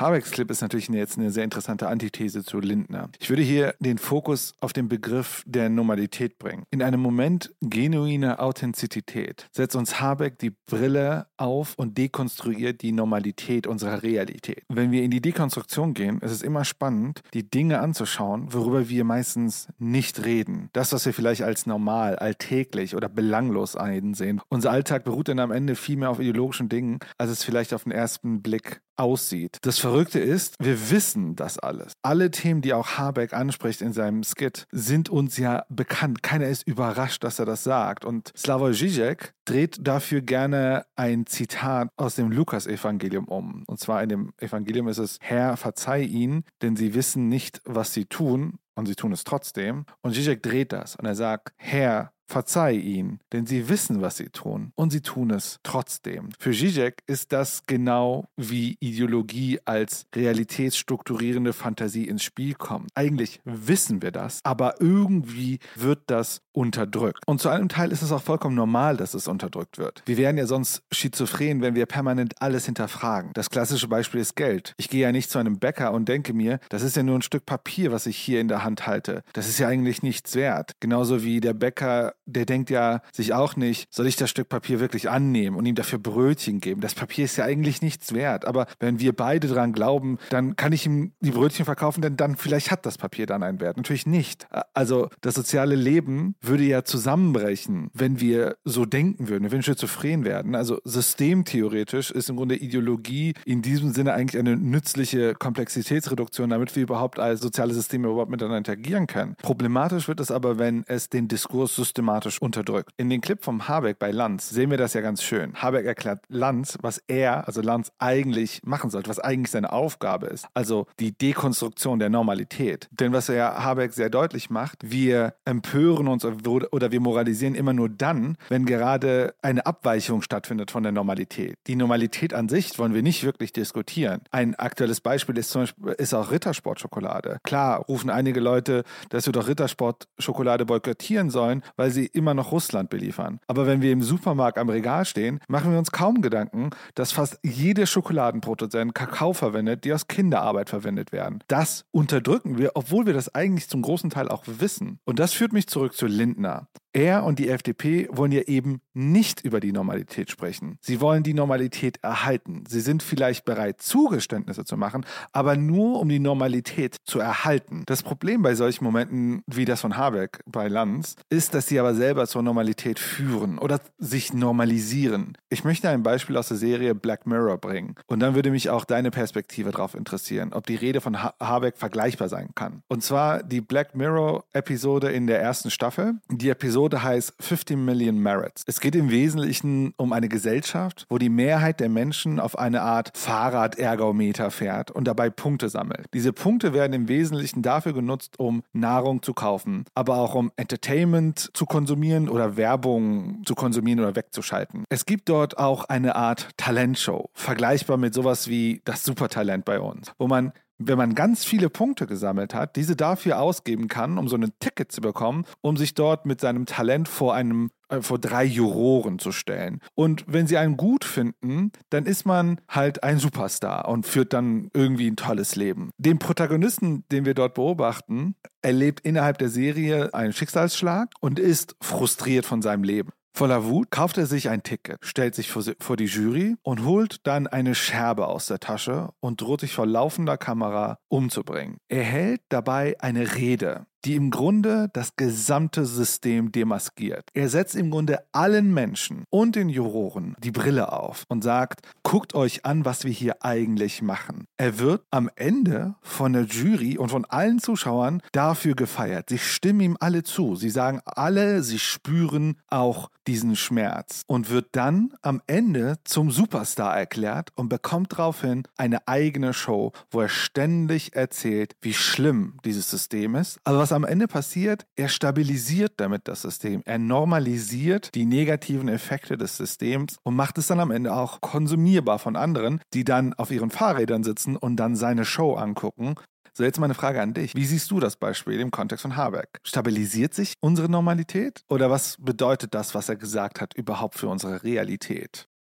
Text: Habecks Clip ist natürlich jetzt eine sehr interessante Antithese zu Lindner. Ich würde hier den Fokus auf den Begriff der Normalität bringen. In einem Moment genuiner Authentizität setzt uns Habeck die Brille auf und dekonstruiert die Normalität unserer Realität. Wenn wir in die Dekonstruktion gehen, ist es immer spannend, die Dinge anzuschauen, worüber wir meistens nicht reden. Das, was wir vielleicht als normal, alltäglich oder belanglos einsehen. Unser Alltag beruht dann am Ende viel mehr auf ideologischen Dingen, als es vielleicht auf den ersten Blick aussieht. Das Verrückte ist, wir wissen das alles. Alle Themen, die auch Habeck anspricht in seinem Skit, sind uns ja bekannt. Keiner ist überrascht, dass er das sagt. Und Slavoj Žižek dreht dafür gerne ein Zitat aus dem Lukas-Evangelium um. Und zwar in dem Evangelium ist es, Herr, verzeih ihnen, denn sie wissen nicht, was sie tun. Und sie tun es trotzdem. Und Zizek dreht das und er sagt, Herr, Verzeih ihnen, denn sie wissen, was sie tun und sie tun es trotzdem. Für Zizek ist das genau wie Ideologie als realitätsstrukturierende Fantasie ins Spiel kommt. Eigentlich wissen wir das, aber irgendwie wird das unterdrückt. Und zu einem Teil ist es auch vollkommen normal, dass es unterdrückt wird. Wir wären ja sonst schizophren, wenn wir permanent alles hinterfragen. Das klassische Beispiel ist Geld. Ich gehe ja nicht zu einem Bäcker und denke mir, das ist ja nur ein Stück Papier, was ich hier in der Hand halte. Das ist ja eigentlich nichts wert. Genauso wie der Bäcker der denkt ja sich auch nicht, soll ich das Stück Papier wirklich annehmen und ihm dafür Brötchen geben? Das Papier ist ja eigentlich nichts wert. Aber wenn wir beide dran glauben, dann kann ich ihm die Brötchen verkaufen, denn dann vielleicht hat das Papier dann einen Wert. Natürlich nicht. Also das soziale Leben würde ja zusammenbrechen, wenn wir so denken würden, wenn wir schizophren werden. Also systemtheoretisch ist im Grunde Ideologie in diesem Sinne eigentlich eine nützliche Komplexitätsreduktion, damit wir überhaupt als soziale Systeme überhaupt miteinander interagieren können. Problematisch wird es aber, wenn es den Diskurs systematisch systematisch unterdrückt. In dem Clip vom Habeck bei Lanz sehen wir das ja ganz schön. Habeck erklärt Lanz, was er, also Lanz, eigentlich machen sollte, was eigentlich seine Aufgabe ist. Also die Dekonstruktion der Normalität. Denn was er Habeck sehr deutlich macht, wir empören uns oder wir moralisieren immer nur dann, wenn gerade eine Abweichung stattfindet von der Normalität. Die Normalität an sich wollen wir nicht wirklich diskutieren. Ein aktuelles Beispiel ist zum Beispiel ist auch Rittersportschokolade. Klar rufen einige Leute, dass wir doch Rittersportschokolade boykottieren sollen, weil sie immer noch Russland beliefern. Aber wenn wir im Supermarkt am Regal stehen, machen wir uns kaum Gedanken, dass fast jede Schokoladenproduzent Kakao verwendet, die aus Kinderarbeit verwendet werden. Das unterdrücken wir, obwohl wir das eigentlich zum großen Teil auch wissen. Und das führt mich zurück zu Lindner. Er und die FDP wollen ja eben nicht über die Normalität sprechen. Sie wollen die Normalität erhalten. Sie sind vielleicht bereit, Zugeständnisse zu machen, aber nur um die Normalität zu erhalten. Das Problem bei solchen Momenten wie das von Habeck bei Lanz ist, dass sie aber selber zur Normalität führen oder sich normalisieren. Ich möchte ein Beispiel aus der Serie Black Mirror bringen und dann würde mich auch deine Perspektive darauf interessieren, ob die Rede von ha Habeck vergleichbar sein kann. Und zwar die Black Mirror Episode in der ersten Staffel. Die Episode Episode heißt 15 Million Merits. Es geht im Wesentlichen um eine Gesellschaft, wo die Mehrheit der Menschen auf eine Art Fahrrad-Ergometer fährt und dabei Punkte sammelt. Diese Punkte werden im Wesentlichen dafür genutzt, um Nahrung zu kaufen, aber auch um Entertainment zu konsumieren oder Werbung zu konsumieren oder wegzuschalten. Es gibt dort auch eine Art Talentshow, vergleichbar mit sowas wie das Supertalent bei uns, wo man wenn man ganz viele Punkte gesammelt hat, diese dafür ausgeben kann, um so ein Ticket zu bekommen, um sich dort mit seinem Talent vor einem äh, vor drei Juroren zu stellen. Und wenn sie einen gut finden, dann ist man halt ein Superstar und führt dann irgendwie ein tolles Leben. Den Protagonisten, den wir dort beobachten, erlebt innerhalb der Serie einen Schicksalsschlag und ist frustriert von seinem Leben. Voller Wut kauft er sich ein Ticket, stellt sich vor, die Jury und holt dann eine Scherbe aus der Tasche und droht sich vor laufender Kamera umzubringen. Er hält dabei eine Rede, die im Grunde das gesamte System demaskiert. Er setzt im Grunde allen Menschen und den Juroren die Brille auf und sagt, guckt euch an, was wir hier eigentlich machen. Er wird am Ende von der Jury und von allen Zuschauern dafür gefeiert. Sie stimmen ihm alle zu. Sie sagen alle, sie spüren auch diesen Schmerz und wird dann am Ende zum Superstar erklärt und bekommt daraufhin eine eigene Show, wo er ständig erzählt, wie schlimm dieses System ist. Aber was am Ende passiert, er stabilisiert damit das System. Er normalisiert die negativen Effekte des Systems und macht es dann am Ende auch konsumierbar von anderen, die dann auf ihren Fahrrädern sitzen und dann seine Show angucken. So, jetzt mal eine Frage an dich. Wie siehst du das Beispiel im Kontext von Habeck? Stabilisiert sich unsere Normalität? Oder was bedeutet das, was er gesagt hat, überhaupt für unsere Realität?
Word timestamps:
Habecks 0.00 0.30
Clip 0.30 0.48
ist 0.48 0.60
natürlich 0.60 0.88
jetzt 0.88 1.18
eine 1.18 1.32
sehr 1.32 1.42
interessante 1.42 1.88
Antithese 1.88 2.44
zu 2.44 2.60
Lindner. 2.60 3.10
Ich 3.18 3.30
würde 3.30 3.42
hier 3.42 3.74
den 3.80 3.98
Fokus 3.98 4.54
auf 4.60 4.72
den 4.72 4.88
Begriff 4.88 5.42
der 5.44 5.68
Normalität 5.68 6.38
bringen. 6.38 6.62
In 6.70 6.84
einem 6.84 7.00
Moment 7.00 7.52
genuiner 7.60 8.38
Authentizität 8.38 9.48
setzt 9.50 9.74
uns 9.74 10.00
Habeck 10.00 10.38
die 10.38 10.50
Brille 10.50 11.26
auf 11.36 11.74
und 11.76 11.98
dekonstruiert 11.98 12.82
die 12.82 12.92
Normalität 12.92 13.66
unserer 13.66 14.04
Realität. 14.04 14.62
Wenn 14.68 14.92
wir 14.92 15.02
in 15.02 15.10
die 15.10 15.20
Dekonstruktion 15.20 15.94
gehen, 15.94 16.20
ist 16.20 16.30
es 16.30 16.42
immer 16.42 16.64
spannend, 16.64 17.22
die 17.34 17.50
Dinge 17.50 17.80
anzuschauen, 17.80 18.52
worüber 18.52 18.88
wir 18.88 19.02
meistens 19.02 19.66
nicht 19.78 20.24
reden. 20.24 20.68
Das, 20.74 20.92
was 20.92 21.06
wir 21.06 21.12
vielleicht 21.12 21.42
als 21.42 21.66
normal, 21.66 22.16
alltäglich 22.16 22.94
oder 22.94 23.08
belanglos 23.08 23.74
einsehen. 23.74 24.40
Unser 24.48 24.70
Alltag 24.70 25.02
beruht 25.02 25.26
dann 25.26 25.40
am 25.40 25.50
Ende 25.50 25.74
viel 25.74 25.96
mehr 25.96 26.10
auf 26.10 26.20
ideologischen 26.20 26.68
Dingen, 26.68 27.00
als 27.16 27.32
es 27.32 27.42
vielleicht 27.42 27.74
auf 27.74 27.82
den 27.82 27.92
ersten 27.92 28.42
Blick 28.42 28.80
aussieht. 28.98 29.58
Das 29.62 29.78
Verrückte 29.78 30.18
ist, 30.18 30.54
wir 30.60 30.90
wissen 30.90 31.36
das 31.36 31.58
alles. 31.58 31.92
Alle 32.02 32.30
Themen, 32.30 32.60
die 32.62 32.72
auch 32.72 32.98
Habeck 32.98 33.32
anspricht 33.32 33.80
in 33.80 33.92
seinem 33.92 34.22
Skit, 34.24 34.66
sind 34.72 35.08
uns 35.08 35.36
ja 35.36 35.64
bekannt. 35.68 36.22
Keiner 36.22 36.48
ist 36.48 36.66
überrascht, 36.66 37.24
dass 37.24 37.38
er 37.38 37.46
das 37.46 37.64
sagt. 37.64 38.04
Und 38.04 38.32
Slavoj 38.36 38.72
Žižek 38.72 39.32
dreht 39.44 39.78
dafür 39.80 40.20
gerne 40.20 40.84
ein 40.96 41.26
Zitat 41.26 41.88
aus 41.96 42.16
dem 42.16 42.30
Lukas-Evangelium 42.30 43.26
um. 43.26 43.64
Und 43.66 43.80
zwar 43.80 44.02
in 44.02 44.08
dem 44.08 44.32
Evangelium 44.38 44.88
ist 44.88 44.98
es, 44.98 45.18
Herr, 45.20 45.56
verzeih 45.56 46.02
ihnen, 46.02 46.44
denn 46.62 46.76
sie 46.76 46.94
wissen 46.94 47.28
nicht, 47.28 47.60
was 47.64 47.92
sie 47.94 48.04
tun. 48.04 48.58
Und 48.74 48.86
sie 48.86 48.94
tun 48.94 49.10
es 49.10 49.24
trotzdem. 49.24 49.86
Und 50.02 50.14
Zizek 50.14 50.40
dreht 50.40 50.72
das 50.72 50.94
und 50.94 51.04
er 51.04 51.16
sagt, 51.16 51.52
Herr, 51.56 52.12
Verzeih 52.28 52.74
ihnen, 52.74 53.20
denn 53.32 53.46
sie 53.46 53.68
wissen, 53.70 54.02
was 54.02 54.18
sie 54.18 54.28
tun 54.28 54.72
und 54.74 54.90
sie 54.90 55.00
tun 55.00 55.30
es 55.30 55.60
trotzdem. 55.62 56.28
Für 56.38 56.52
Zizek 56.52 57.02
ist 57.06 57.32
das 57.32 57.62
genau 57.66 58.28
wie 58.36 58.76
Ideologie 58.80 59.60
als 59.64 60.06
realitätsstrukturierende 60.14 61.54
Fantasie 61.54 62.06
ins 62.06 62.22
Spiel 62.22 62.54
kommt. 62.54 62.90
Eigentlich 62.94 63.40
wissen 63.44 64.02
wir 64.02 64.10
das, 64.10 64.40
aber 64.44 64.80
irgendwie 64.80 65.58
wird 65.74 66.02
das 66.06 66.42
unterdrückt. 66.52 67.22
Und 67.26 67.40
zu 67.40 67.48
einem 67.48 67.68
Teil 67.68 67.92
ist 67.92 68.02
es 68.02 68.12
auch 68.12 68.22
vollkommen 68.22 68.56
normal, 68.56 68.96
dass 68.96 69.14
es 69.14 69.26
unterdrückt 69.26 69.78
wird. 69.78 70.02
Wir 70.04 70.18
wären 70.18 70.36
ja 70.36 70.46
sonst 70.46 70.82
schizophren, 70.92 71.62
wenn 71.62 71.74
wir 71.74 71.86
permanent 71.86 72.42
alles 72.42 72.66
hinterfragen. 72.66 73.30
Das 73.32 73.48
klassische 73.48 73.88
Beispiel 73.88 74.20
ist 74.20 74.36
Geld. 74.36 74.74
Ich 74.76 74.90
gehe 74.90 75.02
ja 75.02 75.12
nicht 75.12 75.30
zu 75.30 75.38
einem 75.38 75.58
Bäcker 75.58 75.92
und 75.92 76.08
denke 76.08 76.34
mir, 76.34 76.58
das 76.68 76.82
ist 76.82 76.96
ja 76.96 77.02
nur 77.02 77.16
ein 77.16 77.22
Stück 77.22 77.46
Papier, 77.46 77.90
was 77.92 78.06
ich 78.06 78.18
hier 78.18 78.40
in 78.40 78.48
der 78.48 78.64
Hand 78.64 78.86
halte. 78.86 79.22
Das 79.32 79.48
ist 79.48 79.58
ja 79.58 79.68
eigentlich 79.68 80.02
nichts 80.02 80.34
wert. 80.34 80.72
Genauso 80.80 81.22
wie 81.22 81.40
der 81.40 81.54
Bäcker 81.54 82.14
der 82.28 82.44
denkt 82.44 82.70
ja 82.70 83.00
sich 83.12 83.32
auch 83.32 83.56
nicht, 83.56 83.92
soll 83.92 84.06
ich 84.06 84.16
das 84.16 84.30
Stück 84.30 84.48
Papier 84.48 84.80
wirklich 84.80 85.10
annehmen 85.10 85.56
und 85.56 85.66
ihm 85.66 85.74
dafür 85.74 85.98
Brötchen 85.98 86.60
geben? 86.60 86.80
Das 86.80 86.94
Papier 86.94 87.24
ist 87.24 87.36
ja 87.36 87.44
eigentlich 87.44 87.82
nichts 87.82 88.12
wert. 88.12 88.44
Aber 88.44 88.66
wenn 88.78 89.00
wir 89.00 89.14
beide 89.14 89.48
dran 89.48 89.72
glauben, 89.72 90.18
dann 90.30 90.56
kann 90.56 90.72
ich 90.72 90.86
ihm 90.86 91.12
die 91.20 91.30
Brötchen 91.30 91.64
verkaufen, 91.64 92.02
denn 92.02 92.16
dann 92.16 92.36
vielleicht 92.36 92.70
hat 92.70 92.86
das 92.86 92.98
Papier 92.98 93.26
dann 93.26 93.42
einen 93.42 93.60
Wert. 93.60 93.76
Natürlich 93.76 94.06
nicht. 94.06 94.46
Also 94.74 95.08
das 95.20 95.34
soziale 95.34 95.74
Leben 95.74 96.34
würde 96.40 96.64
ja 96.64 96.84
zusammenbrechen, 96.84 97.90
wenn 97.94 98.20
wir 98.20 98.56
so 98.64 98.84
denken 98.84 99.28
würden, 99.28 99.44
wenn 99.44 99.58
wir 99.58 99.62
schizophren 99.62 100.24
werden. 100.24 100.54
Also 100.54 100.78
systemtheoretisch 100.84 102.10
ist 102.10 102.28
im 102.28 102.36
Grunde 102.36 102.56
Ideologie 102.56 103.34
in 103.44 103.62
diesem 103.62 103.92
Sinne 103.92 104.12
eigentlich 104.12 104.38
eine 104.38 104.56
nützliche 104.56 105.34
Komplexitätsreduktion, 105.34 106.50
damit 106.50 106.76
wir 106.76 106.82
überhaupt 106.82 107.18
als 107.18 107.40
soziale 107.40 107.72
Systeme 107.74 108.08
überhaupt 108.08 108.30
miteinander 108.30 108.58
interagieren 108.58 109.06
können. 109.06 109.34
Problematisch 109.42 110.08
wird 110.08 110.20
es 110.20 110.30
aber, 110.30 110.58
wenn 110.58 110.84
es 110.86 111.08
den 111.08 111.28
Diskurs 111.28 111.74
systematisch 111.74 112.17
systematisch 112.18 112.42
unterdrückt. 112.42 112.90
In 112.96 113.10
dem 113.10 113.20
Clip 113.20 113.42
vom 113.42 113.68
Habeck 113.68 113.98
bei 113.98 114.10
Lanz 114.10 114.50
sehen 114.50 114.70
wir 114.70 114.78
das 114.78 114.94
ja 114.94 115.00
ganz 115.00 115.22
schön. 115.22 115.54
Habeck 115.54 115.86
erklärt 115.86 116.24
Lanz, 116.28 116.78
was 116.82 117.02
er, 117.06 117.46
also 117.46 117.60
Lanz, 117.60 117.92
eigentlich 117.98 118.60
machen 118.64 118.90
sollte, 118.90 119.08
was 119.08 119.18
eigentlich 119.18 119.50
seine 119.50 119.72
Aufgabe 119.72 120.26
ist. 120.26 120.46
Also 120.54 120.86
die 120.98 121.12
Dekonstruktion 121.12 121.98
der 121.98 122.10
Normalität. 122.10 122.88
Denn 122.90 123.12
was 123.12 123.28
er 123.28 123.64
Habeck 123.64 123.92
sehr 123.92 124.10
deutlich 124.10 124.50
macht, 124.50 124.90
wir 124.90 125.34
empören 125.44 126.08
uns 126.08 126.24
oder 126.24 126.92
wir 126.92 127.00
moralisieren 127.00 127.54
immer 127.54 127.72
nur 127.72 127.88
dann, 127.88 128.36
wenn 128.48 128.66
gerade 128.66 129.34
eine 129.42 129.64
Abweichung 129.66 130.22
stattfindet 130.22 130.70
von 130.70 130.82
der 130.82 130.92
Normalität. 130.92 131.56
Die 131.66 131.76
Normalität 131.76 132.34
an 132.34 132.48
sich 132.48 132.78
wollen 132.78 132.94
wir 132.94 133.02
nicht 133.02 133.24
wirklich 133.24 133.52
diskutieren. 133.52 134.20
Ein 134.30 134.54
aktuelles 134.54 135.00
Beispiel 135.00 135.36
ist 135.38 135.50
zum 135.50 135.62
Beispiel 135.62 135.92
ist 135.98 136.14
auch 136.14 136.30
Rittersportschokolade. 136.30 137.38
Klar 137.44 137.80
rufen 137.88 138.10
einige 138.10 138.40
Leute, 138.40 138.84
dass 139.10 139.26
wir 139.26 139.32
doch 139.32 139.48
Rittersportschokolade 139.48 140.66
boykottieren 140.66 141.30
sollen, 141.30 141.62
weil 141.76 141.90
sie 141.90 142.07
immer 142.14 142.34
noch 142.34 142.52
Russland 142.52 142.90
beliefern. 142.90 143.40
Aber 143.46 143.66
wenn 143.66 143.82
wir 143.82 143.92
im 143.92 144.02
Supermarkt 144.02 144.58
am 144.58 144.68
Regal 144.68 145.04
stehen, 145.04 145.40
machen 145.48 145.72
wir 145.72 145.78
uns 145.78 145.92
kaum 145.92 146.22
Gedanken, 146.22 146.70
dass 146.94 147.12
fast 147.12 147.38
jede 147.42 147.86
Schokoladenproduzent 147.86 148.94
Kakao 148.94 149.32
verwendet, 149.32 149.84
die 149.84 149.92
aus 149.92 150.08
Kinderarbeit 150.08 150.70
verwendet 150.70 151.12
werden. 151.12 151.44
Das 151.48 151.84
unterdrücken 151.90 152.58
wir, 152.58 152.72
obwohl 152.74 153.06
wir 153.06 153.14
das 153.14 153.34
eigentlich 153.34 153.68
zum 153.68 153.82
großen 153.82 154.10
Teil 154.10 154.28
auch 154.28 154.44
wissen. 154.46 154.98
Und 155.04 155.18
das 155.18 155.32
führt 155.32 155.52
mich 155.52 155.66
zurück 155.68 155.94
zu 155.94 156.06
Lindner. 156.06 156.68
Er 156.98 157.22
und 157.22 157.38
die 157.38 157.48
FDP 157.48 158.08
wollen 158.10 158.32
ja 158.32 158.42
eben 158.42 158.80
nicht 158.92 159.44
über 159.44 159.60
die 159.60 159.70
Normalität 159.70 160.32
sprechen. 160.32 160.78
Sie 160.80 161.00
wollen 161.00 161.22
die 161.22 161.32
Normalität 161.32 161.98
erhalten. 162.02 162.64
Sie 162.66 162.80
sind 162.80 163.04
vielleicht 163.04 163.44
bereit, 163.44 163.80
Zugeständnisse 163.80 164.64
zu 164.64 164.76
machen, 164.76 165.06
aber 165.30 165.56
nur 165.56 166.00
um 166.00 166.08
die 166.08 166.18
Normalität 166.18 166.96
zu 167.04 167.20
erhalten. 167.20 167.84
Das 167.86 168.02
Problem 168.02 168.42
bei 168.42 168.56
solchen 168.56 168.82
Momenten 168.82 169.44
wie 169.46 169.64
das 169.64 169.80
von 169.80 169.96
Habeck 169.96 170.40
bei 170.46 170.66
Lanz 170.66 171.14
ist, 171.30 171.54
dass 171.54 171.68
sie 171.68 171.78
aber 171.78 171.94
selber 171.94 172.26
zur 172.26 172.42
Normalität 172.42 172.98
führen 172.98 173.58
oder 173.58 173.80
sich 173.98 174.34
normalisieren. 174.34 175.38
Ich 175.50 175.62
möchte 175.62 175.88
ein 175.88 176.02
Beispiel 176.02 176.36
aus 176.36 176.48
der 176.48 176.56
Serie 176.56 176.96
Black 176.96 177.28
Mirror 177.28 177.58
bringen 177.58 177.94
und 178.08 178.18
dann 178.18 178.34
würde 178.34 178.50
mich 178.50 178.70
auch 178.70 178.84
deine 178.84 179.12
Perspektive 179.12 179.70
darauf 179.70 179.94
interessieren, 179.94 180.52
ob 180.52 180.66
die 180.66 180.74
Rede 180.74 181.00
von 181.00 181.22
ha 181.22 181.32
Habeck 181.38 181.76
vergleichbar 181.76 182.28
sein 182.28 182.48
kann. 182.56 182.82
Und 182.88 183.04
zwar 183.04 183.44
die 183.44 183.60
Black 183.60 183.94
Mirror 183.94 184.44
Episode 184.52 185.12
in 185.12 185.28
der 185.28 185.40
ersten 185.40 185.70
Staffel. 185.70 186.14
Die 186.28 186.48
Episode 186.48 186.87
Episode 186.88 187.02
heißt 187.02 187.34
15 187.40 187.84
Million 187.84 188.18
Merits. 188.18 188.62
Es 188.66 188.80
geht 188.80 188.94
im 188.94 189.10
Wesentlichen 189.10 189.92
um 189.98 190.14
eine 190.14 190.28
Gesellschaft, 190.28 191.04
wo 191.10 191.18
die 191.18 191.28
Mehrheit 191.28 191.80
der 191.80 191.90
Menschen 191.90 192.40
auf 192.40 192.58
eine 192.58 192.80
Art 192.80 193.10
Fahrrad-Ergometer 193.14 194.50
fährt 194.50 194.90
und 194.90 195.04
dabei 195.04 195.28
Punkte 195.28 195.68
sammelt. 195.68 196.06
Diese 196.14 196.32
Punkte 196.32 196.72
werden 196.72 196.94
im 196.94 197.08
Wesentlichen 197.08 197.60
dafür 197.60 197.92
genutzt, 197.92 198.38
um 198.38 198.62
Nahrung 198.72 199.22
zu 199.22 199.34
kaufen, 199.34 199.84
aber 199.94 200.16
auch 200.16 200.34
um 200.34 200.50
Entertainment 200.56 201.50
zu 201.52 201.66
konsumieren 201.66 202.30
oder 202.30 202.56
Werbung 202.56 203.42
zu 203.44 203.54
konsumieren 203.54 204.00
oder 204.00 204.16
wegzuschalten. 204.16 204.84
Es 204.88 205.04
gibt 205.04 205.28
dort 205.28 205.58
auch 205.58 205.84
eine 205.84 206.16
Art 206.16 206.48
Talentshow, 206.56 207.28
vergleichbar 207.34 207.98
mit 207.98 208.14
sowas 208.14 208.48
wie 208.48 208.80
das 208.84 209.04
Supertalent 209.04 209.66
bei 209.66 209.78
uns, 209.78 210.12
wo 210.18 210.26
man 210.26 210.52
wenn 210.78 210.98
man 210.98 211.14
ganz 211.14 211.44
viele 211.44 211.68
Punkte 211.68 212.06
gesammelt 212.06 212.54
hat, 212.54 212.76
diese 212.76 212.96
dafür 212.96 213.40
ausgeben 213.40 213.88
kann, 213.88 214.18
um 214.18 214.28
so 214.28 214.36
ein 214.36 214.52
Ticket 214.60 214.92
zu 214.92 215.00
bekommen, 215.00 215.44
um 215.60 215.76
sich 215.76 215.94
dort 215.94 216.24
mit 216.24 216.40
seinem 216.40 216.66
Talent 216.66 217.08
vor 217.08 217.34
einem 217.34 217.70
äh, 217.88 218.02
vor 218.02 218.18
drei 218.18 218.44
Juroren 218.44 219.18
zu 219.18 219.32
stellen. 219.32 219.80
Und 219.94 220.24
wenn 220.26 220.46
sie 220.46 220.58
einen 220.58 220.76
gut 220.76 221.04
finden, 221.04 221.72
dann 221.90 222.06
ist 222.06 222.26
man 222.26 222.60
halt 222.68 223.02
ein 223.02 223.18
Superstar 223.18 223.88
und 223.88 224.06
führt 224.06 224.32
dann 224.32 224.70
irgendwie 224.74 225.10
ein 225.10 225.16
tolles 225.16 225.56
Leben. 225.56 225.90
Den 225.98 226.18
Protagonisten, 226.18 227.04
den 227.10 227.24
wir 227.24 227.34
dort 227.34 227.54
beobachten, 227.54 228.34
erlebt 228.62 229.00
innerhalb 229.00 229.38
der 229.38 229.48
Serie 229.48 230.12
einen 230.14 230.32
Schicksalsschlag 230.32 231.10
und 231.20 231.38
ist 231.38 231.76
frustriert 231.80 232.44
von 232.44 232.62
seinem 232.62 232.84
Leben. 232.84 233.10
Voller 233.38 233.64
Wut 233.66 233.92
kauft 233.92 234.18
er 234.18 234.26
sich 234.26 234.48
ein 234.48 234.64
Ticket, 234.64 234.98
stellt 235.00 235.36
sich 235.36 235.48
vor, 235.48 235.96
die 235.96 236.06
Jury 236.06 236.56
und 236.62 236.84
holt 236.84 237.24
dann 237.24 237.46
eine 237.46 237.76
Scherbe 237.76 238.26
aus 238.26 238.46
der 238.46 238.58
Tasche 238.58 239.10
und 239.20 239.40
droht 239.40 239.60
sich 239.60 239.74
vor 239.74 239.86
laufender 239.86 240.36
Kamera 240.36 240.98
umzubringen. 241.06 241.78
Er 241.86 242.02
hält 242.02 242.40
dabei 242.48 242.96
eine 242.98 243.36
Rede, 243.36 243.86
die 244.08 244.16
im 244.16 244.30
Grunde 244.30 244.88
das 244.94 245.16
gesamte 245.16 245.84
System 245.84 246.50
demaskiert. 246.50 247.28
Er 247.34 247.50
setzt 247.50 247.76
im 247.76 247.90
Grunde 247.90 248.24
allen 248.32 248.72
Menschen 248.72 249.24
und 249.28 249.54
den 249.54 249.68
Juroren 249.68 250.34
die 250.42 250.50
Brille 250.50 250.92
auf 250.92 251.24
und 251.28 251.44
sagt, 251.44 251.82
guckt 252.02 252.34
euch 252.34 252.64
an, 252.64 252.86
was 252.86 253.04
wir 253.04 253.12
hier 253.12 253.44
eigentlich 253.44 254.00
machen. 254.00 254.46
Er 254.56 254.78
wird 254.78 255.02
am 255.10 255.28
Ende 255.36 255.94
von 256.00 256.32
der 256.32 256.44
Jury 256.44 256.96
und 256.96 257.10
von 257.10 257.26
allen 257.26 257.58
Zuschauern 257.58 258.22
dafür 258.32 258.74
gefeiert. 258.74 259.28
Sie 259.28 259.36
stimmen 259.36 259.80
ihm 259.80 259.96
alle 260.00 260.22
zu. 260.22 260.56
Sie 260.56 260.70
sagen 260.70 261.02
alle, 261.04 261.62
sie 261.62 261.78
spüren 261.78 262.56
auch 262.68 263.10
diesen 263.26 263.56
Schmerz 263.56 264.22
und 264.26 264.48
wird 264.48 264.68
dann 264.72 265.12
am 265.20 265.42
Ende 265.46 265.96
zum 266.04 266.30
Superstar 266.30 266.96
erklärt 266.96 267.50
und 267.56 267.68
bekommt 267.68 268.12
daraufhin 268.12 268.62
eine 268.78 269.06
eigene 269.06 269.52
Show, 269.52 269.92
wo 270.10 270.22
er 270.22 270.30
ständig 270.30 271.14
erzählt, 271.14 271.76
wie 271.82 271.92
schlimm 271.92 272.54
dieses 272.64 272.88
System 272.88 273.34
ist. 273.34 273.60
Aber 273.64 273.78
was 273.80 273.92
am 273.92 273.97
Ende 274.04 274.28
passiert, 274.28 274.86
er 274.96 275.08
stabilisiert 275.08 275.92
damit 275.96 276.28
das 276.28 276.42
System. 276.42 276.82
Er 276.84 276.98
normalisiert 276.98 278.14
die 278.14 278.26
negativen 278.26 278.88
Effekte 278.88 279.36
des 279.36 279.56
Systems 279.56 280.16
und 280.22 280.36
macht 280.36 280.58
es 280.58 280.66
dann 280.66 280.80
am 280.80 280.90
Ende 280.90 281.14
auch 281.14 281.40
konsumierbar 281.40 282.18
von 282.18 282.36
anderen, 282.36 282.80
die 282.94 283.04
dann 283.04 283.34
auf 283.34 283.50
ihren 283.50 283.70
Fahrrädern 283.70 284.24
sitzen 284.24 284.56
und 284.56 284.76
dann 284.76 284.96
seine 284.96 285.24
Show 285.24 285.54
angucken. 285.54 286.14
So, 286.58 286.64
jetzt 286.64 286.80
mal 286.80 286.86
eine 286.86 286.94
Frage 286.94 287.22
an 287.22 287.34
dich. 287.34 287.54
Wie 287.54 287.64
siehst 287.64 287.88
du 287.92 288.00
das 288.00 288.16
Beispiel 288.16 288.58
im 288.58 288.72
Kontext 288.72 289.02
von 289.02 289.16
Habeck? 289.16 289.60
Stabilisiert 289.62 290.34
sich 290.34 290.54
unsere 290.60 290.88
Normalität? 290.88 291.62
Oder 291.68 291.88
was 291.88 292.16
bedeutet 292.18 292.74
das, 292.74 292.96
was 292.96 293.08
er 293.08 293.14
gesagt 293.14 293.60
hat, 293.60 293.74
überhaupt 293.74 294.16
für 294.16 294.28
unsere 294.28 294.64
Realität? 294.64 295.46